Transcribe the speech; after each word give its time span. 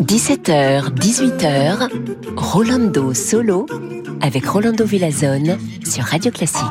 17h, 0.00 0.90
18h, 0.94 1.88
Rolando 2.36 3.14
Solo 3.14 3.66
avec 4.20 4.46
Rolando 4.46 4.84
Villazone 4.84 5.58
sur 5.84 6.02
Radio 6.04 6.32
Classique. 6.32 6.64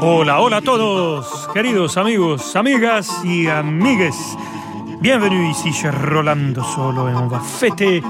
Hola, 0.00 0.40
hola 0.42 0.58
a 0.58 0.60
todos, 0.60 1.26
queridos 1.52 1.96
amigos, 1.96 2.54
amigas 2.54 3.10
y 3.24 3.48
amigues. 3.48 4.36
Bienvenue 5.00 5.50
ici 5.50 5.72
chez 5.72 5.90
Rolando 5.90 6.62
Solo 6.62 7.08
et 7.08 7.14
on 7.14 7.26
va 7.26 7.40
fêter 7.40 8.00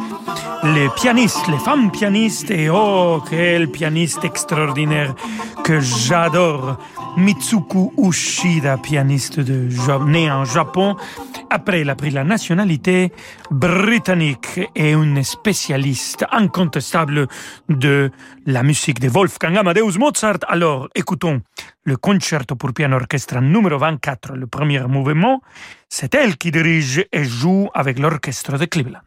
les 0.64 0.88
pianistes, 0.90 1.48
les 1.48 1.58
femmes 1.58 1.90
pianistes 1.90 2.50
et 2.50 2.68
oh, 2.68 3.22
quel 3.28 3.70
pianiste 3.70 4.24
extraordinaire 4.24 5.14
que 5.64 5.80
j'adore. 5.80 6.76
Mitsuku 7.16 7.92
Ushida, 7.96 8.76
pianiste 8.76 9.40
de, 9.40 9.68
né 10.06 10.30
en 10.30 10.44
Japon. 10.44 10.96
Après, 11.48 11.80
il 11.80 11.90
a 11.90 11.94
pris 11.94 12.10
la 12.10 12.24
nationalité 12.24 13.12
britannique 13.50 14.60
et 14.74 14.92
une 14.92 15.22
spécialiste 15.22 16.26
incontestable 16.30 17.26
de 17.68 18.10
la 18.44 18.62
musique 18.62 19.00
de 19.00 19.08
Wolfgang 19.08 19.56
Amadeus 19.56 19.98
Mozart. 19.98 20.40
Alors, 20.48 20.88
écoutons 20.94 21.40
le 21.84 21.96
concerto 21.96 22.56
pour 22.56 22.72
piano 22.72 22.96
orchestre 22.96 23.40
numéro 23.40 23.78
24, 23.78 24.34
le 24.34 24.46
premier 24.46 24.80
mouvement. 24.86 25.40
C'est 25.88 26.14
elle 26.14 26.36
qui 26.36 26.50
dirige 26.50 27.06
et 27.12 27.24
joue 27.24 27.68
avec 27.72 27.98
l'orchestre 27.98 28.58
de 28.58 28.66
Cleveland. 28.66 29.05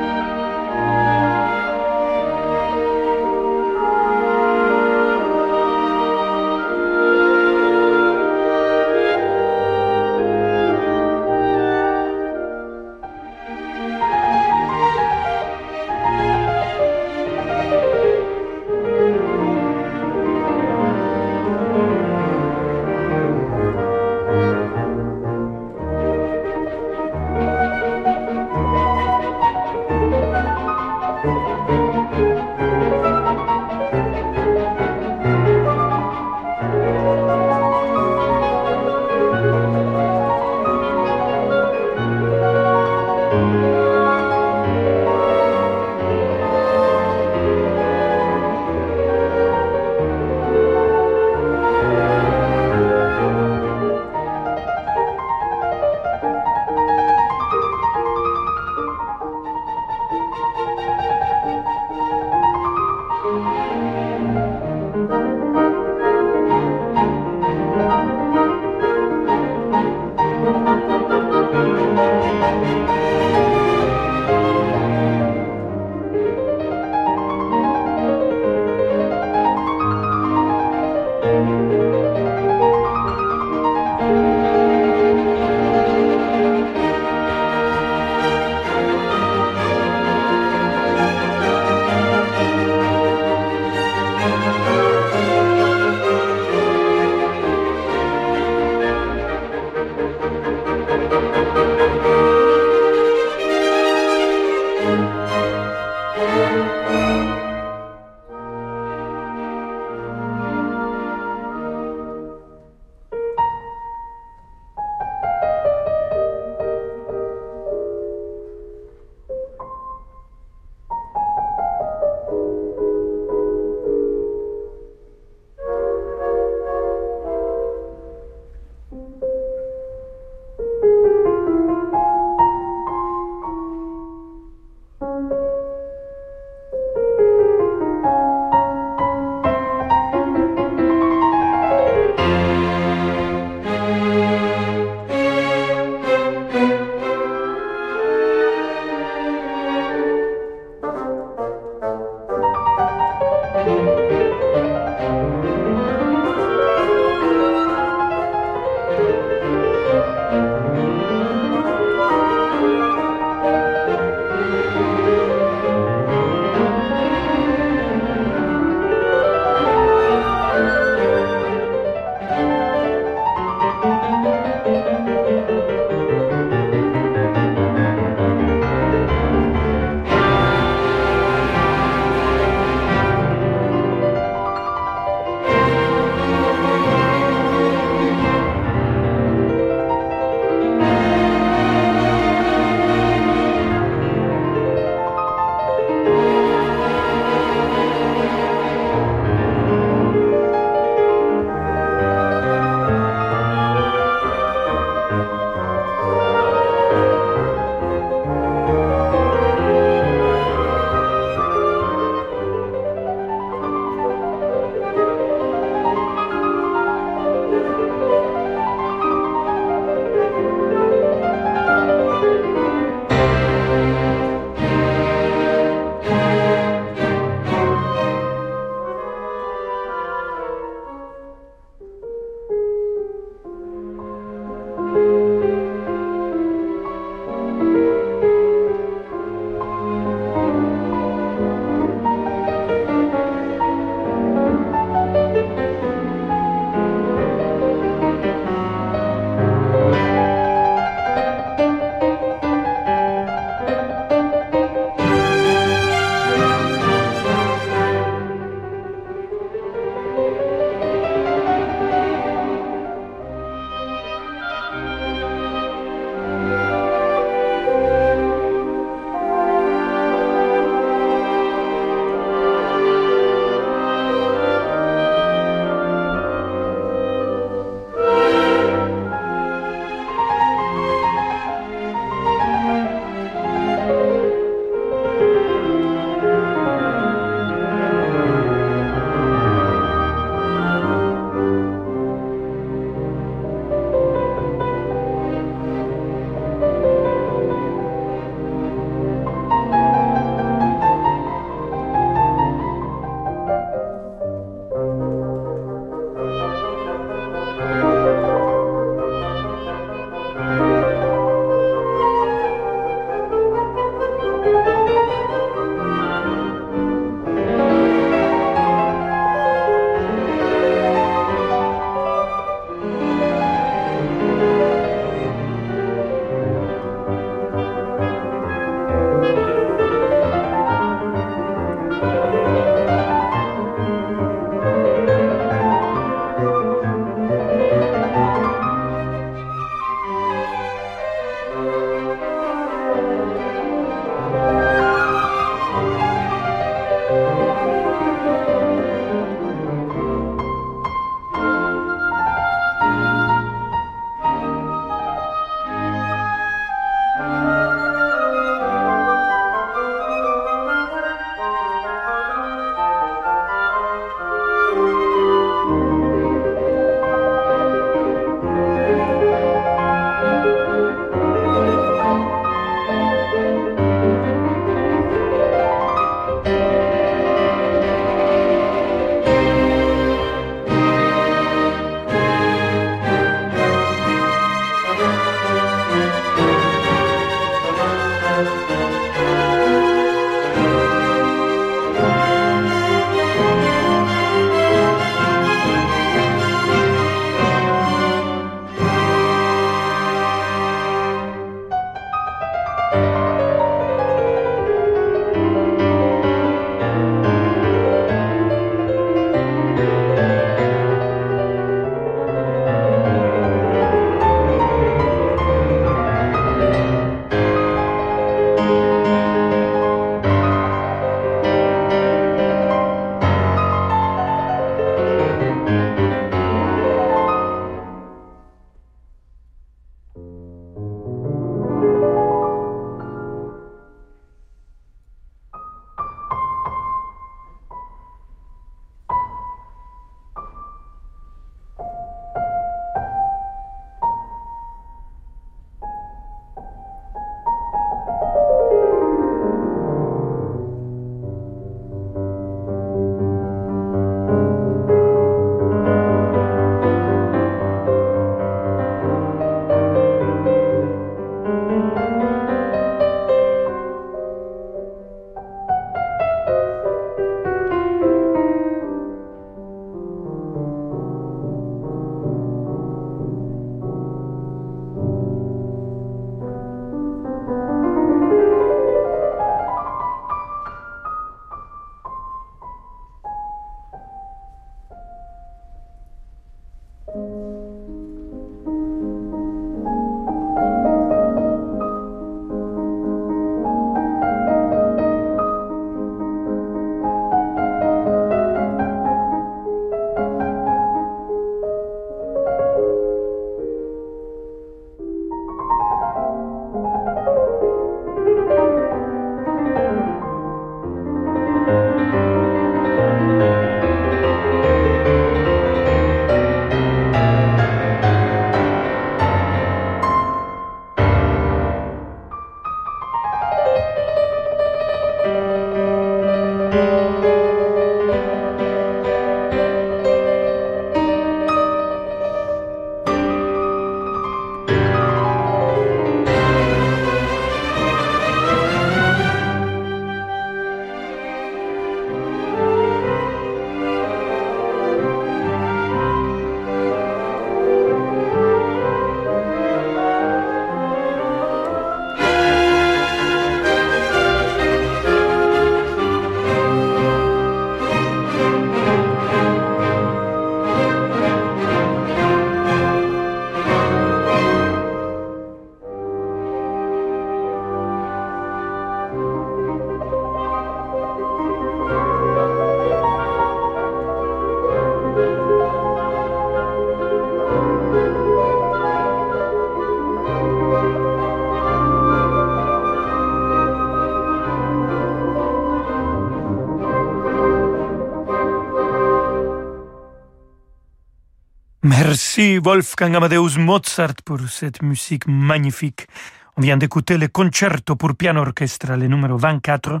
Merci 592.36 592.58
Wolfgang 592.58 593.14
Amadeus 593.14 593.58
Mozart 593.58 594.16
pour 594.24 594.40
cette 594.48 594.82
musique 594.82 595.28
magnifique. 595.28 596.08
On 596.56 596.62
vient 596.62 596.76
d'écouter 596.76 597.16
le 597.16 597.28
concerto 597.28 597.94
pour 597.94 598.16
piano 598.16 598.40
orchestre, 598.40 598.96
le 598.96 599.06
numéro 599.06 599.36
24, 599.36 600.00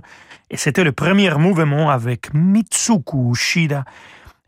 et 0.50 0.56
c'était 0.56 0.82
le 0.82 0.90
premier 0.90 1.32
mouvement 1.36 1.90
avec 1.90 2.34
Mitsuko 2.34 3.30
Ushida. 3.30 3.84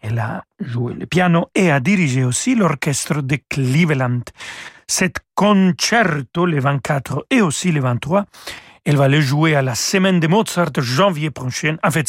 Elle 0.00 0.19
a 0.19 0.43
joué 0.59 0.95
le 0.95 1.07
piano 1.07 1.47
et 1.55 1.71
a 1.71 1.78
dirigé 1.78 2.25
aussi 2.25 2.57
l'orchestre 2.57 3.23
de 3.23 3.38
Cleveland. 3.49 4.23
Cet 4.88 5.19
concerto, 5.37 6.45
le 6.45 6.59
24 6.59 7.26
et 7.31 7.40
aussi 7.40 7.71
le 7.71 7.83
23, 7.83 8.25
elle 8.87 8.97
va 8.97 9.09
le 9.09 9.21
jouer 9.21 9.57
à 9.57 9.62
la 9.62 9.75
semaine 9.75 10.21
de 10.21 10.28
Mozart 10.28 10.71
janvier 10.78 11.31
prochain. 11.33 11.76
En 11.83 11.90
fait, 11.90 12.09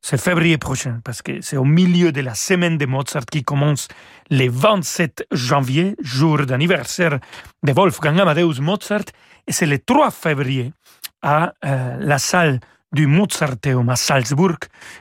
c'est 0.00 0.16
février 0.16 0.56
prochain 0.56 1.00
parce 1.04 1.20
que 1.20 1.42
c'est 1.42 1.58
au 1.58 1.64
milieu 1.64 2.12
de 2.12 2.22
la 2.22 2.34
semaine 2.34 2.78
de 2.78 2.86
Mozart 2.86 3.26
qui 3.30 3.44
commence 3.44 3.88
le 4.30 4.48
27 4.48 5.26
janvier, 5.30 5.94
jour 6.00 6.38
d'anniversaire 6.46 7.18
de 7.62 7.72
Wolfgang 7.72 8.18
Amadeus 8.18 8.60
Mozart. 8.60 9.04
Et 9.46 9.52
c'est 9.52 9.66
le 9.66 9.78
3 9.78 10.10
février 10.10 10.72
à 11.20 11.52
euh, 11.62 11.98
la 12.00 12.18
salle 12.18 12.58
du 12.90 13.06
Mozarteum 13.06 13.90
à 13.90 13.96
Salzburg 13.96 14.56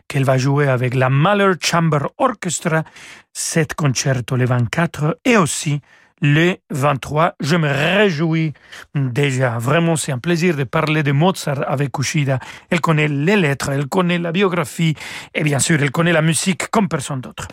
qu'elle 0.09 0.25
va 0.25 0.37
jouer 0.37 0.67
avec 0.67 0.93
la 0.93 1.09
Mahler 1.09 1.53
Chamber 1.61 2.01
Orchestra, 2.17 2.83
cet 3.31 3.75
concerto 3.75 4.35
le 4.35 4.45
24 4.45 5.19
et 5.23 5.37
aussi 5.37 5.79
le 6.23 6.55
23. 6.71 7.35
Je 7.41 7.57
me 7.57 7.67
réjouis 7.67 8.53
déjà. 8.95 9.59
Vraiment, 9.59 9.97
c'est 9.97 10.13
un 10.13 10.19
plaisir 10.19 10.55
de 10.55 10.63
parler 10.63 11.03
de 11.03 11.11
Mozart 11.11 11.63
avec 11.67 11.99
Ushida. 11.99 12.39
Elle 12.69 12.79
connaît 12.79 13.09
les 13.09 13.35
lettres, 13.35 13.69
elle 13.69 13.87
connaît 13.87 14.17
la 14.17 14.31
biographie 14.31 14.95
et 15.35 15.43
bien 15.43 15.59
sûr, 15.59 15.77
elle 15.83 15.91
connaît 15.91 16.13
la 16.13 16.21
musique 16.21 16.69
comme 16.69 16.87
personne 16.87 17.19
d'autre. 17.19 17.49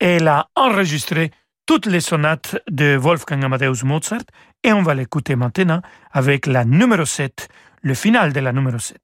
Elle 0.00 0.26
a 0.26 0.48
enregistré 0.56 1.30
toutes 1.66 1.86
les 1.86 2.00
sonates 2.00 2.56
de 2.68 2.96
Wolfgang 2.96 3.44
Amadeus 3.44 3.84
Mozart 3.84 4.26
et 4.64 4.72
on 4.72 4.82
va 4.82 4.94
l'écouter 4.94 5.36
maintenant 5.36 5.80
avec 6.10 6.46
la 6.46 6.64
numéro 6.64 7.04
7, 7.04 7.48
le 7.82 7.94
final 7.94 8.32
de 8.32 8.40
la 8.40 8.52
numéro 8.52 8.78
7. 8.78 8.98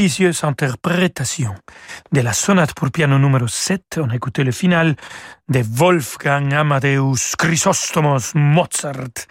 Délicieuse 0.00 0.44
interprétation 0.44 1.54
de 2.10 2.22
la 2.22 2.32
sonate 2.32 2.72
pour 2.72 2.90
piano 2.90 3.18
numéro 3.18 3.46
7. 3.46 4.00
On 4.02 4.08
a 4.08 4.14
écouté 4.14 4.44
le 4.44 4.50
final 4.50 4.96
de 5.50 5.62
Wolfgang 5.62 6.54
Amadeus 6.54 7.36
Chrysostomos 7.36 8.32
Mozart 8.34 9.26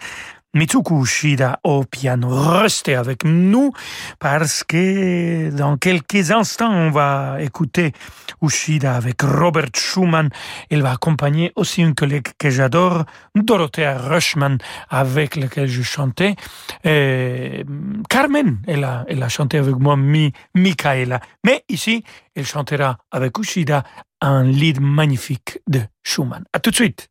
Mitsuko 0.56 1.02
Ushida 1.02 1.60
au 1.64 1.84
piano. 1.84 2.28
Restez 2.30 2.96
avec 2.96 3.24
nous 3.24 3.72
parce 4.18 4.64
que 4.64 5.52
dans 5.52 5.78
quelques 5.78 6.32
instants, 6.32 6.72
on 6.72 6.90
va 6.90 7.38
écouter 7.40 7.94
Ushida 8.42 8.96
avec 8.96 9.22
Robert 9.22 9.70
Schumann. 9.76 10.30
Il 10.72 10.82
va 10.82 10.92
accompagner 10.92 11.52
aussi 11.56 11.82
une 11.82 11.94
collègue 11.94 12.30
que 12.40 12.50
j'adore, 12.50 13.06
Dorothea 13.36 13.96
Rushman, 13.98 14.58
avec 14.90 15.36
laquelle 15.36 15.68
je 15.68 15.84
chantais. 15.84 16.36
Et 16.84 17.64
Carmen, 18.10 18.60
elle 18.68 18.84
a, 18.84 19.06
elle 19.08 19.22
a 19.22 19.30
chanté 19.30 19.60
avec 19.60 19.76
moi, 19.76 19.96
Mi, 19.98 20.34
Michaela. 20.56 21.20
Mais 21.46 21.64
ici, 21.70 22.04
elle 22.36 22.46
chantera 22.46 22.98
avec 23.12 23.38
Ushida 23.38 23.84
un 24.22 24.44
lead 24.44 24.82
magnifique 24.82 25.60
de 25.68 25.82
Schumann. 26.04 26.44
À 26.54 26.60
tout 26.60 26.72
de 26.72 26.76
suite. 26.76 27.08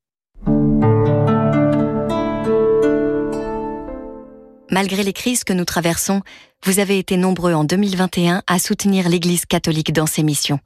Malgré 4.71 5.03
les 5.03 5.15
crises 5.15 5.45
que 5.45 5.55
nous 5.55 5.65
traversons, 5.65 6.21
vous 6.65 6.79
avez 6.79 6.99
été 6.99 7.17
nombreux 7.17 7.55
en 7.55 7.65
2021 7.65 8.43
à 8.47 8.59
soutenir 8.59 9.09
l'Église 9.09 9.47
catholique 9.47 9.93
dans 9.93 10.07
ses 10.07 10.23
missions. 10.23 10.61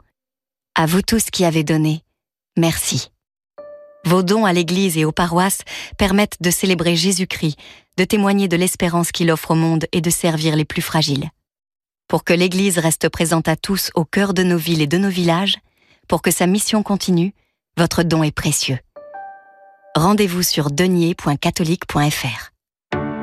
À 0.75 0.87
vous 0.87 1.03
tous 1.03 1.31
qui 1.31 1.45
avez 1.45 1.63
donné, 1.63 2.03
merci. 2.57 3.11
Vos 4.05 4.25
dons 4.25 4.45
à 4.45 4.53
l'Église 4.53 4.99
et 4.99 5.05
aux 5.05 5.13
paroisses 5.13 5.63
permettent 5.99 6.39
de 6.41 6.51
célébrer 6.51 6.97
Jésus-Christ, 6.97 7.57
de 7.97 8.05
témoigner 8.05 8.49
de 8.49 8.57
l'espérance 8.57 9.13
qu'il 9.13 9.31
offre 9.31 9.53
au 9.53 9.55
monde 9.55 9.87
et 9.93 10.01
de 10.01 10.11
servir 10.11 10.57
les 10.57 10.65
plus 10.65 10.83
fragiles. 10.83 11.31
Pour 12.09 12.25
que 12.25 12.33
l'Église 12.33 12.79
reste 12.79 13.09
présente 13.09 13.47
à 13.47 13.55
tous 13.55 13.93
au 13.95 14.05
cœur 14.05 14.35
de 14.35 14.43
nos 14.43 14.59
villes 14.59 14.83
et 14.83 14.89
de 14.89 14.99
nos 14.99 15.11
villages, 15.11 15.59
pour 16.09 16.23
que 16.23 16.33
sa 16.33 16.49
mission 16.49 16.83
continue, 16.83 17.35
votre 17.77 18.03
don 18.03 18.25
est 18.25 18.35
précieux. 18.35 18.81
Rendez-vous 19.95 20.43
sur 20.43 20.71
denier.catholique.fr. 20.71 22.52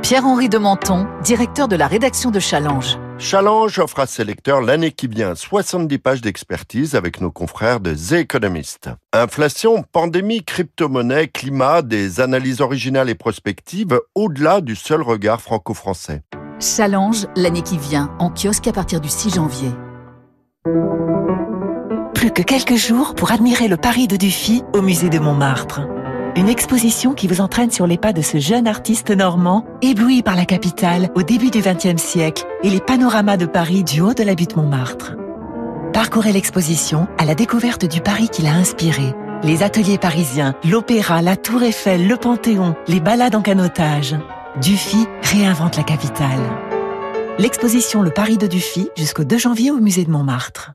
Pierre-Henri 0.01 0.47
de 0.49 0.57
Menton, 0.57 1.07
directeur 1.23 1.67
de 1.67 1.75
la 1.75 1.85
rédaction 1.85 2.31
de 2.31 2.39
Challenge. 2.39 2.97
Challenge 3.19 3.77
offre 3.79 3.99
à 3.99 4.07
ses 4.07 4.23
lecteurs 4.23 4.61
l'année 4.61 4.91
qui 4.91 5.07
vient 5.07 5.35
70 5.35 5.97
pages 5.99 6.21
d'expertise 6.21 6.95
avec 6.95 7.19
nos 7.19 7.31
confrères 7.31 7.81
de 7.81 7.93
The 7.93 8.13
Economist. 8.13 8.89
Inflation, 9.13 9.83
pandémie, 9.91 10.43
crypto-monnaie, 10.43 11.27
climat, 11.27 11.81
des 11.81 12.21
analyses 12.21 12.61
originales 12.61 13.09
et 13.09 13.15
prospectives 13.15 13.99
au-delà 14.15 14.61
du 14.61 14.75
seul 14.75 15.01
regard 15.01 15.41
franco-français. 15.41 16.23
Challenge 16.59 17.27
l'année 17.35 17.61
qui 17.61 17.77
vient, 17.77 18.09
en 18.19 18.29
kiosque 18.29 18.67
à 18.67 18.73
partir 18.73 19.01
du 19.01 19.09
6 19.09 19.35
janvier. 19.35 19.69
Plus 22.15 22.31
que 22.31 22.41
quelques 22.41 22.75
jours 22.75 23.15
pour 23.15 23.31
admirer 23.31 23.67
le 23.67 23.77
Paris 23.77 24.07
de 24.07 24.15
Dufy 24.15 24.63
au 24.73 24.81
musée 24.81 25.09
de 25.09 25.19
Montmartre. 25.19 25.81
Une 26.39 26.47
exposition 26.47 27.13
qui 27.13 27.27
vous 27.27 27.41
entraîne 27.41 27.69
sur 27.69 27.85
les 27.85 27.97
pas 27.97 28.13
de 28.13 28.21
ce 28.21 28.37
jeune 28.37 28.65
artiste 28.65 29.11
normand, 29.11 29.65
ébloui 29.81 30.23
par 30.23 30.37
la 30.37 30.45
capitale 30.45 31.09
au 31.13 31.21
début 31.21 31.51
du 31.51 31.59
XXe 31.59 32.01
siècle 32.01 32.45
et 32.63 32.69
les 32.69 32.79
panoramas 32.79 33.35
de 33.35 33.45
Paris 33.45 33.83
du 33.83 33.99
haut 33.99 34.13
de 34.13 34.23
la 34.23 34.35
butte 34.35 34.55
Montmartre. 34.55 35.17
Parcourez 35.91 36.31
l'exposition 36.31 37.09
à 37.17 37.25
la 37.25 37.35
découverte 37.35 37.83
du 37.83 37.99
Paris 37.99 38.29
qui 38.29 38.41
l'a 38.41 38.53
inspiré. 38.53 39.13
Les 39.43 39.63
ateliers 39.63 39.97
parisiens, 39.97 40.55
l'opéra, 40.63 41.21
la 41.21 41.35
tour 41.35 41.61
Eiffel, 41.61 42.07
le 42.07 42.15
Panthéon, 42.15 42.73
les 42.87 43.01
balades 43.01 43.35
en 43.35 43.41
canotage. 43.41 44.15
Dufy 44.61 45.07
réinvente 45.21 45.75
la 45.75 45.83
capitale. 45.83 46.39
L'exposition 47.37 48.01
Le 48.01 48.11
Paris 48.11 48.37
de 48.37 48.47
Dufy 48.47 48.87
jusqu'au 48.95 49.25
2 49.25 49.37
janvier 49.37 49.71
au 49.71 49.79
musée 49.81 50.05
de 50.05 50.11
Montmartre. 50.11 50.71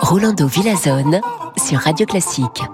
Rolando 0.00 0.48
Villazone 0.48 1.20
sur 1.56 1.78
Radio 1.78 2.04
Classique. 2.04 2.64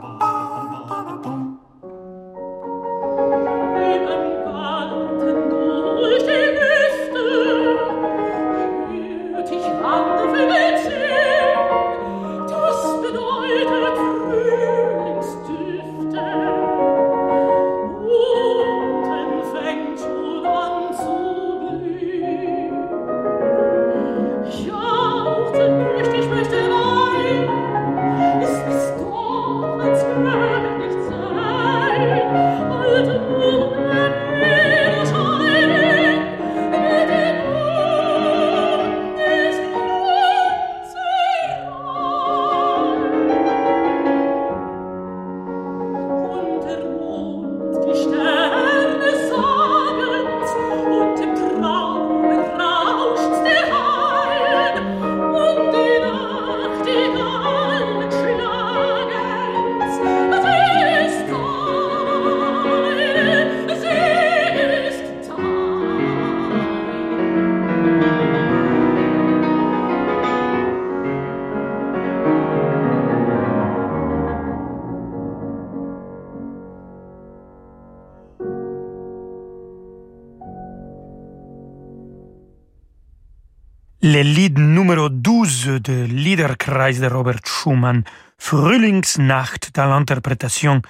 12 85.65 85.81
de 85.81 86.05
Liederkreis 86.05 87.01
de 87.01 87.07
Robert 87.07 87.41
Schumann, 87.47 88.05
Frühlingsnacht, 88.39 89.71
dans 89.75 89.87
l'interprétation 89.87 90.83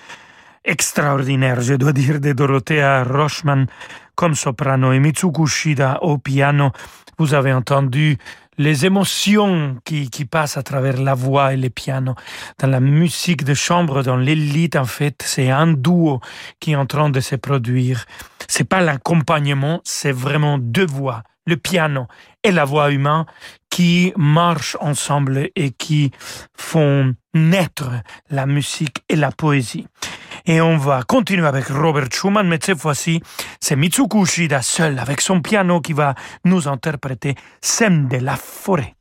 extraordinaire, 0.64 1.60
je 1.60 1.74
dois 1.74 1.92
dire, 1.92 2.18
de 2.18 2.32
Dorothea 2.32 3.04
Rochman 3.04 3.66
comme 4.16 4.34
soprano 4.34 4.92
et 4.92 4.98
Mitsuko 4.98 5.46
Shida 5.46 6.02
au 6.02 6.18
piano. 6.18 6.72
Vous 7.18 7.34
avez 7.34 7.52
entendu 7.52 8.18
les 8.58 8.84
émotions 8.84 9.76
qui, 9.84 10.10
qui 10.10 10.24
passent 10.24 10.56
à 10.56 10.62
travers 10.62 11.00
la 11.00 11.14
voix 11.14 11.52
et 11.52 11.56
le 11.56 11.70
piano. 11.70 12.14
Dans 12.58 12.68
la 12.68 12.80
musique 12.80 13.44
de 13.44 13.54
chambre, 13.54 14.02
dans 14.02 14.16
l'élite, 14.16 14.76
en 14.76 14.86
fait, 14.86 15.22
c'est 15.24 15.50
un 15.50 15.72
duo 15.72 16.20
qui 16.58 16.72
est 16.72 16.76
en 16.76 16.86
train 16.86 17.10
de 17.10 17.20
se 17.20 17.36
produire. 17.36 18.06
C'est 18.48 18.68
pas 18.68 18.80
l'accompagnement, 18.80 19.80
c'est 19.84 20.12
vraiment 20.12 20.58
deux 20.58 20.86
voix 20.86 21.22
le 21.46 21.56
piano 21.56 22.06
et 22.42 22.50
la 22.50 22.64
voix 22.64 22.90
humaine 22.90 23.24
qui 23.70 24.12
marchent 24.16 24.76
ensemble 24.80 25.50
et 25.56 25.70
qui 25.72 26.12
font 26.56 27.14
naître 27.34 27.90
la 28.30 28.46
musique 28.46 29.02
et 29.08 29.16
la 29.16 29.32
poésie. 29.32 29.86
Et 30.46 30.60
on 30.60 30.76
va 30.76 31.02
continuer 31.02 31.46
avec 31.46 31.66
Robert 31.68 32.12
Schumann, 32.12 32.46
mais 32.46 32.58
cette 32.62 32.78
fois-ci, 32.78 33.22
c'est 33.60 33.76
Mitsuko 33.76 34.22
Ushida 34.22 34.62
seul 34.62 34.98
avec 34.98 35.20
son 35.20 35.40
piano 35.40 35.80
qui 35.80 35.92
va 35.94 36.14
nous 36.44 36.68
interpréter 36.68 37.34
Scène 37.60 38.08
de 38.08 38.18
la 38.18 38.36
forêt. 38.36 38.94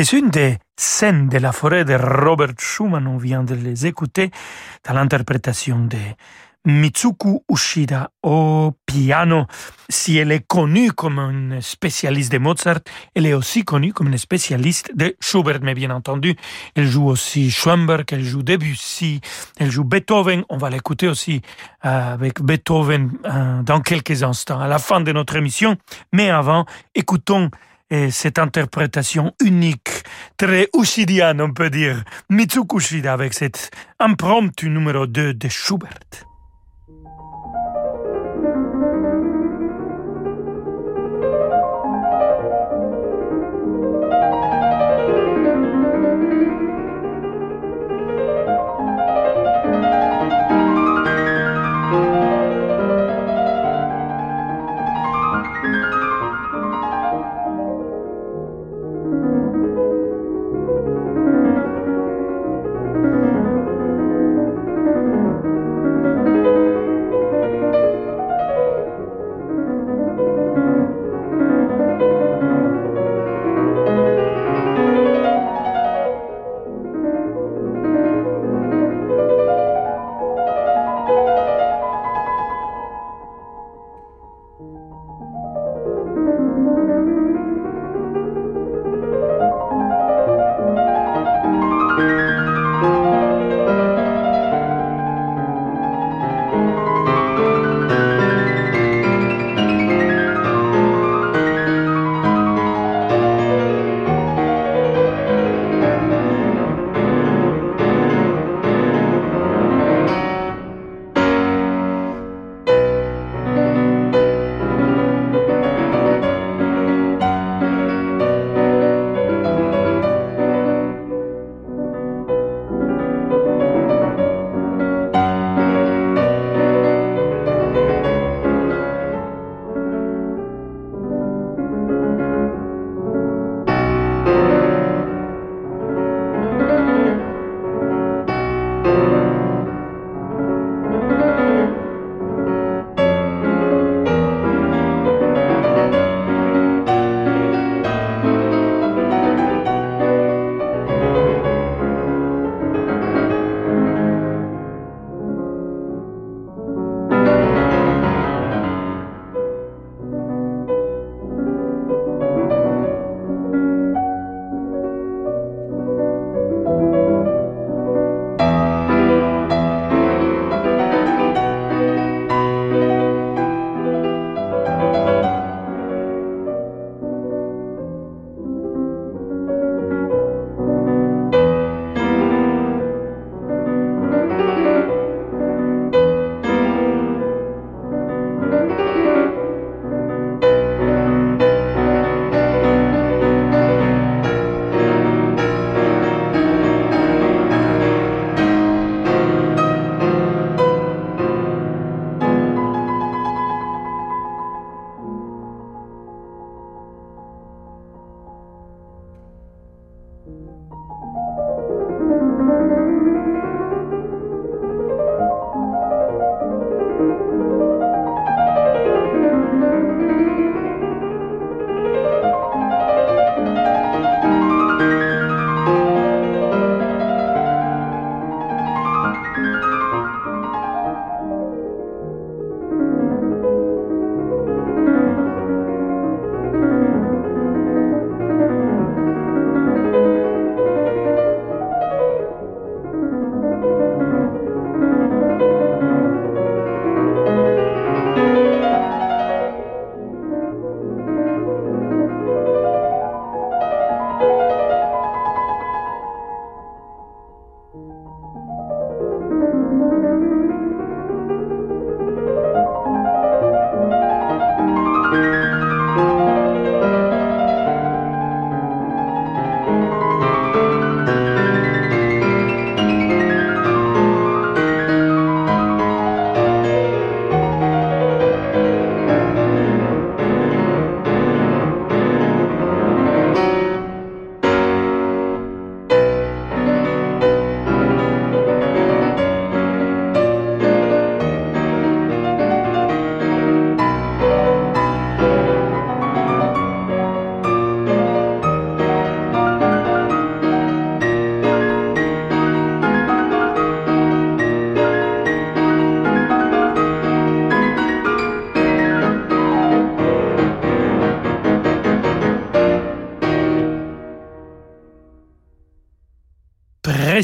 Quelques-unes 0.00 0.30
des 0.30 0.56
scènes 0.78 1.28
de 1.28 1.36
la 1.36 1.52
forêt 1.52 1.84
de 1.84 1.94
Robert 1.94 2.54
Schumann. 2.58 3.06
On 3.06 3.18
vient 3.18 3.44
de 3.44 3.54
les 3.54 3.86
écouter 3.86 4.30
dans 4.82 4.94
l'interprétation 4.94 5.84
de 5.84 5.98
Mitsuku 6.64 7.40
Ushida 7.50 8.10
au 8.22 8.72
piano. 8.86 9.44
Si 9.90 10.16
elle 10.16 10.32
est 10.32 10.46
connue 10.46 10.92
comme 10.92 11.18
une 11.18 11.60
spécialiste 11.60 12.32
de 12.32 12.38
Mozart, 12.38 12.80
elle 13.14 13.26
est 13.26 13.34
aussi 13.34 13.62
connue 13.62 13.92
comme 13.92 14.06
une 14.06 14.16
spécialiste 14.16 14.90
de 14.96 15.16
Schubert, 15.20 15.60
mais 15.60 15.74
bien 15.74 15.90
entendu, 15.90 16.34
elle 16.74 16.86
joue 16.86 17.06
aussi 17.06 17.50
Schoenberg, 17.50 18.06
elle 18.10 18.24
joue 18.24 18.42
Debussy, 18.42 19.20
elle 19.58 19.70
joue 19.70 19.84
Beethoven. 19.84 20.44
On 20.48 20.56
va 20.56 20.70
l'écouter 20.70 21.08
aussi 21.08 21.42
euh, 21.84 22.14
avec 22.14 22.40
Beethoven 22.40 23.10
euh, 23.26 23.62
dans 23.62 23.82
quelques 23.82 24.22
instants, 24.22 24.60
à 24.60 24.68
la 24.68 24.78
fin 24.78 25.02
de 25.02 25.12
notre 25.12 25.36
émission. 25.36 25.76
Mais 26.14 26.30
avant, 26.30 26.64
écoutons 26.94 27.50
euh, 27.92 28.10
cette 28.10 28.38
interprétation 28.38 29.32
unique, 29.40 30.04
très 30.36 30.68
ushidienne, 30.76 31.40
on 31.40 31.52
peut 31.52 31.70
dire, 31.70 32.04
Mitsuku 32.28 32.76
Ushida 32.76 33.12
avec 33.12 33.34
cette 33.34 33.70
impromptu 33.98 34.70
numéro 34.70 35.06
2 35.06 35.34
de 35.34 35.48
Schubert. 35.48 36.29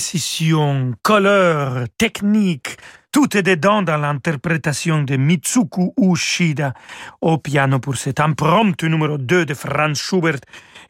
Précision, 0.07 0.95
couleur, 1.03 1.87
technique, 1.99 2.77
tout 3.11 3.37
est 3.37 3.43
dedans 3.43 3.83
dans 3.83 3.97
l'interprétation 3.97 5.03
de 5.03 5.17
Mitsuku 5.17 5.95
Ushida 6.01 6.75
au 7.21 7.39
piano 7.39 7.81
pour 7.81 7.97
cet 7.97 8.21
impromptu 8.21 8.89
numéro 8.89 9.19
2 9.19 9.47
de 9.47 9.55
Franz 9.55 10.01
Schubert. 10.01 10.39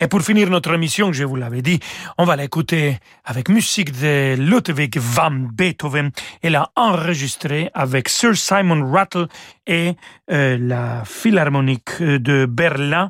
Et 0.00 0.06
pour 0.06 0.20
finir 0.20 0.50
notre 0.50 0.74
émission, 0.74 1.14
je 1.14 1.24
vous 1.24 1.36
l'avais 1.36 1.62
dit, 1.62 1.80
on 2.18 2.26
va 2.26 2.36
l'écouter 2.36 2.98
avec 3.24 3.48
musique 3.48 3.90
de 3.98 4.34
Ludwig 4.36 4.98
van 4.98 5.30
Beethoven. 5.30 6.10
Elle 6.42 6.56
a 6.56 6.70
enregistré 6.76 7.70
avec 7.72 8.10
Sir 8.10 8.36
Simon 8.36 8.92
Rattle 8.92 9.28
et 9.66 9.94
euh, 10.30 10.58
la 10.60 11.04
Philharmonique 11.06 12.02
de 12.02 12.44
Berlin 12.44 13.08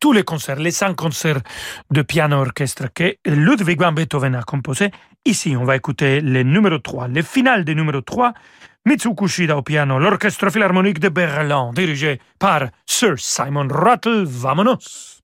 tous 0.00 0.12
les 0.12 0.22
concerts, 0.22 0.58
les 0.58 0.70
cinq 0.70 0.96
concerts 0.96 1.40
de 1.90 2.02
piano 2.02 2.36
orchestre 2.36 2.88
que 2.92 3.16
Ludwig 3.24 3.80
van 3.80 3.92
Beethoven 3.92 4.34
a 4.34 4.42
composé. 4.42 4.90
Ici, 5.26 5.56
on 5.56 5.64
va 5.64 5.76
écouter 5.76 6.20
le 6.20 6.42
numéro 6.42 6.78
3, 6.78 7.08
le 7.08 7.22
final 7.22 7.64
du 7.64 7.74
numéro 7.74 8.02
3, 8.02 8.34
Mitsuko 8.84 9.26
Shida 9.26 9.56
au 9.56 9.62
piano, 9.62 9.98
l'orchestre 9.98 10.50
philharmonique 10.50 11.00
de 11.00 11.08
Berlin, 11.08 11.70
dirigé 11.74 12.20
par 12.38 12.68
Sir 12.84 13.14
Simon 13.16 13.68
Rattle. 13.70 14.24
Vamonos! 14.26 15.22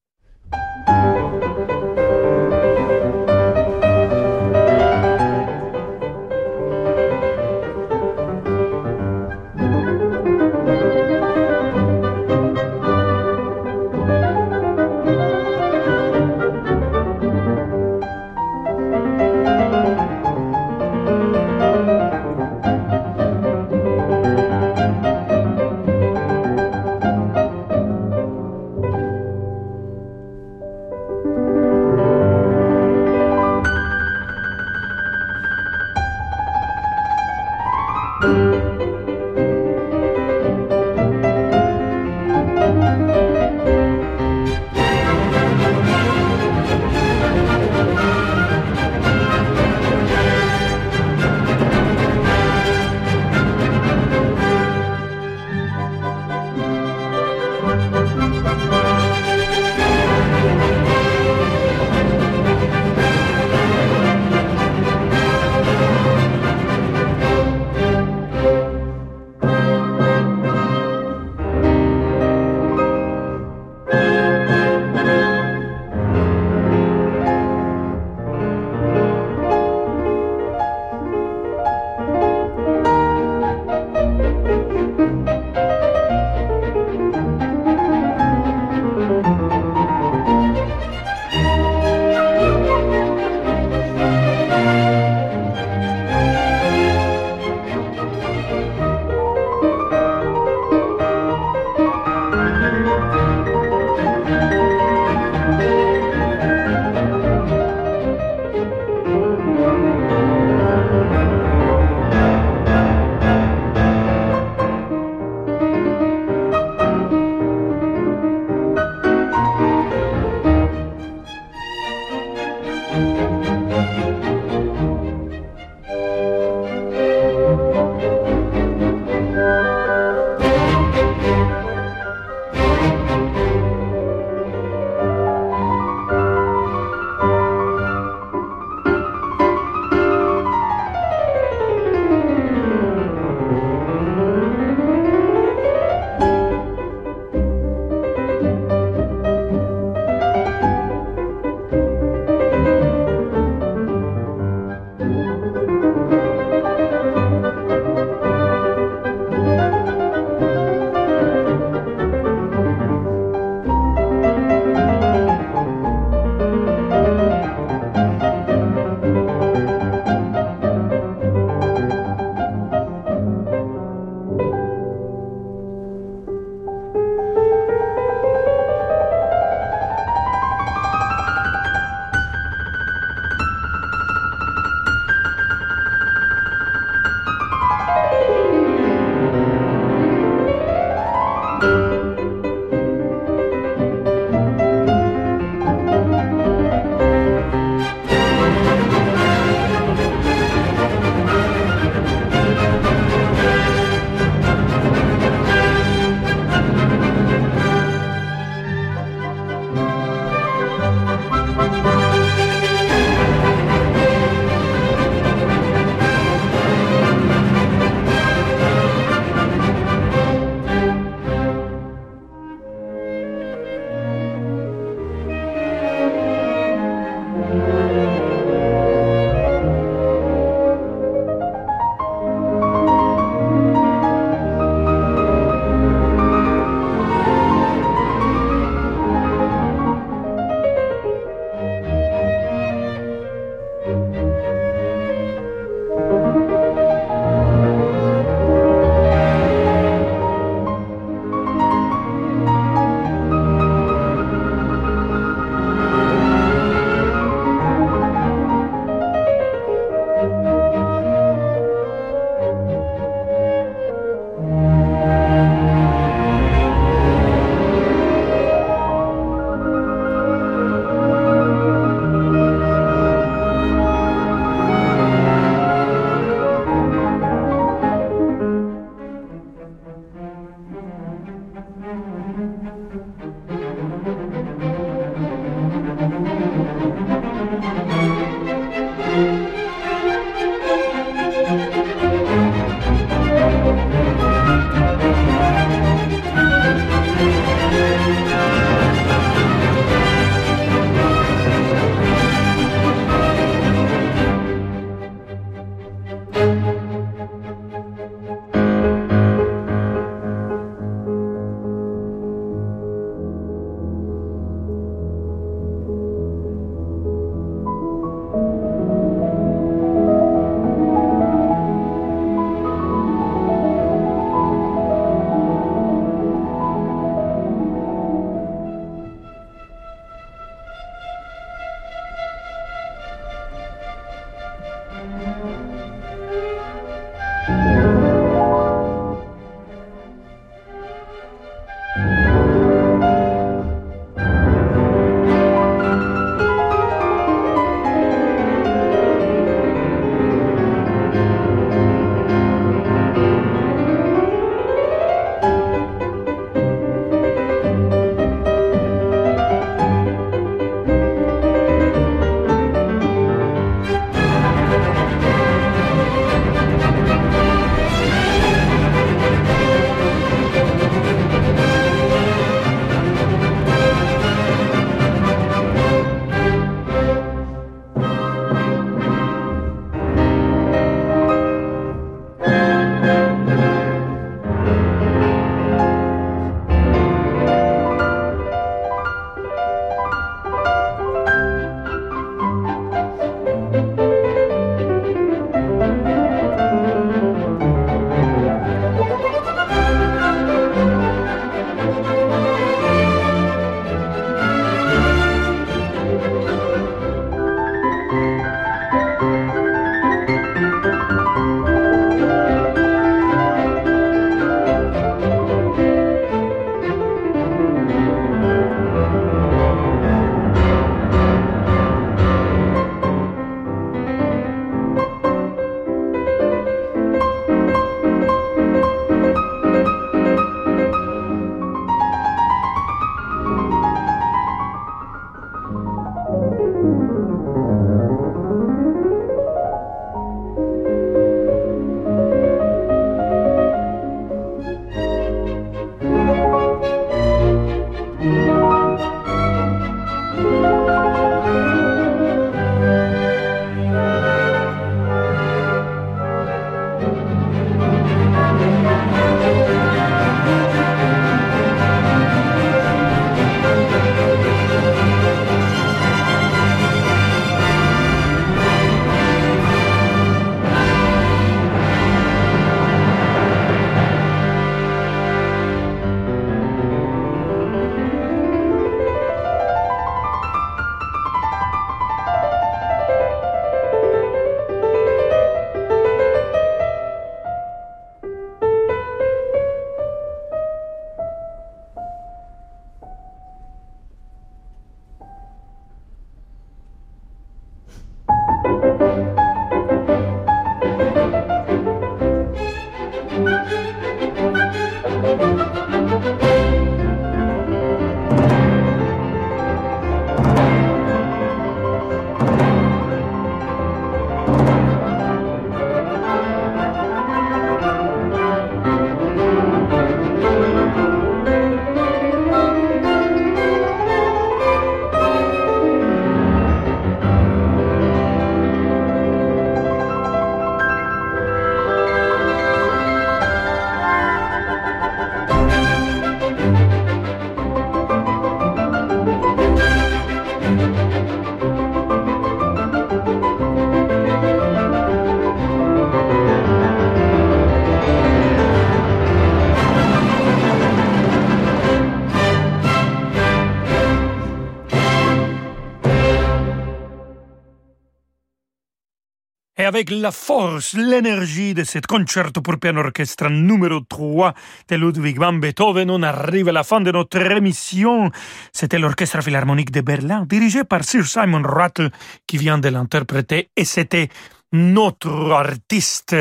Avec 559.91 560.11
la 560.11 560.31
force, 560.31 560.93
l'énergie 560.95 561.75
de 561.75 561.83
cet 561.83 562.07
concerto 562.07 562.63
pour 562.63 562.79
piano 562.79 563.01
orchestre 563.01 563.49
numéro 563.49 563.99
3 563.99 564.55
de 564.89 564.95
Ludwig 564.95 565.37
van 565.37 565.55
Beethoven, 565.55 566.13
on 566.13 566.23
arrive 566.23 566.69
à 566.69 566.73
la 566.73 566.85
fin 566.85 567.01
de 567.01 567.11
notre 567.11 567.41
émission. 567.51 568.31
C'était 568.73 569.01
l'Orchestre 569.01 569.43
Philharmonique 569.43 569.91
de 569.91 570.01
Berlin, 570.01 570.47
dirigé 570.49 570.85
par 570.85 571.03
Sir 571.03 571.27
Simon 571.27 571.63
Rattle, 571.65 572.11
qui 572.47 572.57
vient 572.57 572.79
de 572.79 572.89
l'interpréter, 572.89 573.71
et 573.77 573.85
c'était 573.85 574.29
notre 574.73 575.53
artiste 575.53 576.37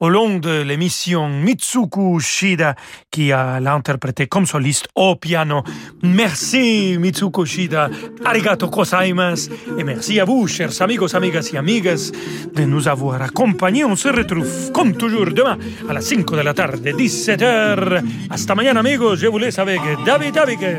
au 0.00 0.08
long 0.08 0.38
de 0.38 0.62
l'émission 0.62 1.28
Mitsuku 1.28 2.18
Shida 2.20 2.74
qui 3.10 3.32
a 3.32 3.60
l'interprété 3.60 4.26
comme 4.26 4.46
soliste 4.46 4.88
au 4.94 5.16
piano. 5.16 5.62
Merci 6.02 6.96
Mitsuku 6.98 7.44
Shida, 7.46 7.90
arigato 8.24 8.68
gozaimasu 8.68 9.50
et 9.78 9.84
merci 9.84 10.20
à 10.20 10.24
vous 10.24 10.46
chers 10.46 10.80
amigos, 10.82 11.14
amigas 11.14 11.50
et 11.52 11.56
amigas 11.56 12.10
de 12.54 12.64
nous 12.64 12.88
avoir 12.88 13.22
accompagnés. 13.22 13.84
On 13.84 13.96
se 13.96 14.08
retrouve 14.08 14.72
comme 14.72 14.96
toujours 14.96 15.26
demain 15.26 15.58
à 15.88 15.92
la 15.92 16.00
5 16.00 16.30
de 16.30 16.40
la 16.40 16.54
tarde, 16.54 16.84
17h. 16.84 18.02
Hasta 18.30 18.54
mañana 18.54 18.80
amigos, 18.80 19.16
je 19.16 19.26
vous 19.26 19.38
laisse 19.38 19.58
avec 19.58 19.80
David 20.04 20.36
Abiker. 20.38 20.78